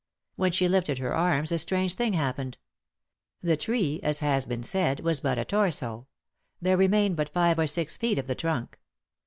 When 0.35 0.51
she 0.51 0.67
lifted 0.67 0.97
her 0.97 1.13
arms 1.13 1.51
a 1.51 1.59
strange 1.59 1.93
thing 1.93 2.13
happened. 2.13 2.57
The 3.41 3.55
tree, 3.55 3.99
as 4.01 4.21
has 4.21 4.47
been 4.47 4.63
said, 4.63 5.01
was 5.01 5.19
but 5.19 5.37
a 5.37 5.45
torso. 5.45 6.07
There 6.59 6.75
remained 6.75 7.15
but 7.17 7.29
five 7.29 7.59
or 7.59 7.67
six 7.67 7.97
feet 7.97 8.17
of 8.17 8.25
the 8.25 8.33
trunk. 8.33 8.79